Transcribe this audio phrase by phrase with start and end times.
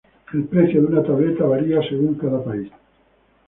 [0.33, 2.71] El precio de una tableta varía según cada país.